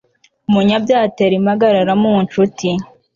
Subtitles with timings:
[0.49, 2.69] umunyabyaha atera impagarara mu ncuti